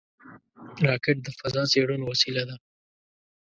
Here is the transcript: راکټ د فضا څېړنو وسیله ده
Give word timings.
راکټ 0.85 1.17
د 1.23 1.27
فضا 1.39 1.63
څېړنو 1.71 2.05
وسیله 2.11 2.43
ده 2.49 2.55